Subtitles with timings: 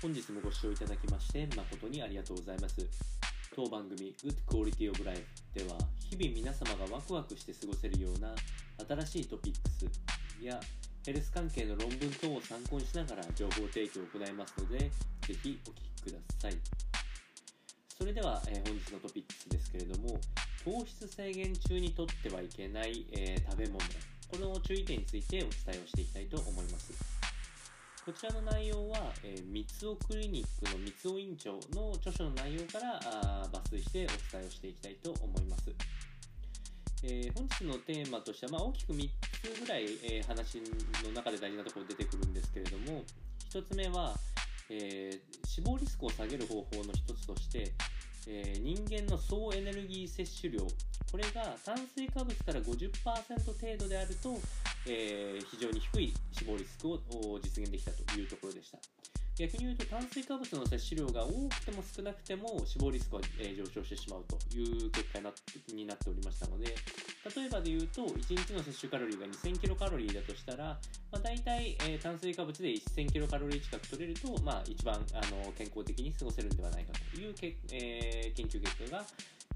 [0.00, 2.86] 本日もご視聴いただきまして誠にありがとうございます。
[3.56, 5.20] 当番組 Good Quality of Life
[5.52, 5.76] では
[6.08, 8.32] 日々皆様がワクワクして過ごせるような
[9.02, 9.90] 新しいトピックス
[10.40, 10.60] や
[11.04, 14.90] ヘルス関係の論文等を参考にしながら情報提供を行いますのでぜ
[15.42, 16.56] ひお聞きください。
[17.98, 20.20] それでは、えー本日のトピックスですけれども
[20.64, 23.80] 糖質制限中にとってはいけない、えー食べ物
[24.30, 27.17] この注意点についてお伝えをしていきたいと思います。
[28.08, 35.64] こちらの内容は、えー、三尾クリニックの三尾院長の著書の内容からあ抜粋してお伝えをしていきたいと思います、
[37.02, 39.10] えー本日のテーマとしては、まあ、大きく3
[39.54, 40.56] つぐらい、えー話
[41.04, 43.04] の中で大事なところ出てくるんですけれども
[43.52, 44.14] 1つ目は、
[44.70, 47.72] えー死亡リスクを下げる方法の1つとして、
[48.26, 50.64] え人間の総エネルギー摂取量。
[51.10, 54.38] これが炭水化物から50%程度であると、
[54.86, 56.98] え非常に低い死亡リスクを
[57.42, 58.78] 実現できたというところでした
[59.38, 70.76] 逆に言うと炭水化物の摂取量が多くても少なくても死亡リスクは、え上昇してしまうという結果になってになっておりましたので例えばで言うと1日の摂取カロリーが2000キロカロリーだとしたら、
[71.12, 79.04] まあ、大体、え炭水化物で1000キロカロリー近く取れると、まあ、一番あの健康的に過ごせるんではないかというけ、え研究結果が、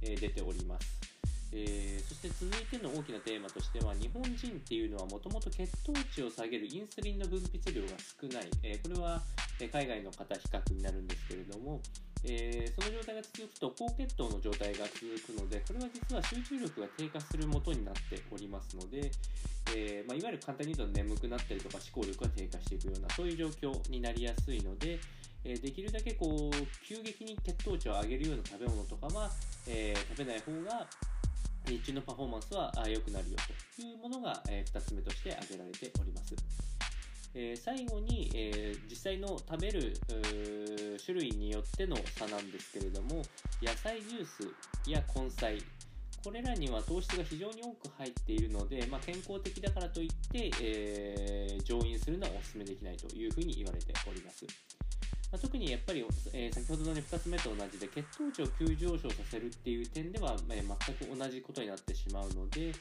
[0.00, 1.11] え出ております。
[1.52, 4.36] えーそして続いての大きなテーマとしては日本人っ
[4.66, 9.20] ていうのはもともと血糖値を下げるインスリンの分泌量が少ない、えーこれは
[9.72, 11.80] 海外の方比較になるんですけれども、
[12.24, 15.00] えーその状態が続くと高血糖の状態が続
[15.32, 19.10] くのでこれは実は集中力が低下するもとになっておりますので、
[19.76, 24.98] えーまあ、いわゆる簡単に言うと眠くなったりとか思考力が低下していくようなそういう状況になりやすいので、
[25.44, 29.30] えできるだけこう急激に血糖値を上げるような食べ物とかは、
[29.68, 30.86] え食べない方が
[31.66, 33.36] 日中のパフォーマンスはあ良くなるよ
[33.76, 36.34] というものが、え2つ目として挙げられております。
[37.34, 39.94] え最後に、え実際の食べる
[41.04, 43.22] 種類によっての差なんですけれども
[43.62, 45.58] 野菜ジュースや根菜
[46.22, 54.44] これらには糖質が非常に多く入っているので、まあ、健康的だからといって、えー上飲するのはお勧めできないというふうに言われております。
[55.32, 56.04] まあ特にやっぱり、
[56.34, 62.72] えー先ほどの、ね、2つ目と同じで血糖値を急上昇させるっていう点では、えー全く同じことになってしまうので、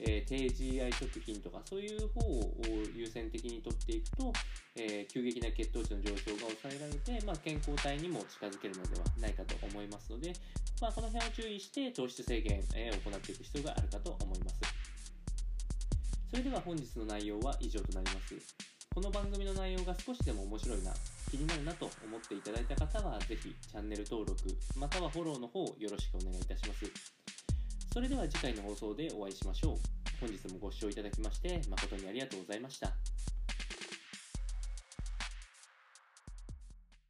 [0.00, 2.56] えー低 GI 食品とかそういう方を
[2.96, 4.32] 優先的にとっていくと、
[4.76, 10.32] えー急激な血糖値の上昇が抑えられて、まあ、健康体にも近づけるのではないかと思いますので、
[10.80, 14.56] まあ、この辺を注意して糖質制限、えー行っていく必要があるかと思います。
[16.30, 18.34] それでは本日の内容は以上となります。
[18.94, 20.92] この番組の内容が少しでも面白いな
[21.30, 24.42] 気になるなと思っていただいた方はぜひチャンネル登録
[24.76, 26.90] またはフォローの方よろしくお願いいたします。
[27.92, 29.76] それでは次回の放送でお会いしましょう。
[30.20, 32.92] 本日もご視聴いただきまして誠にありがとうございました。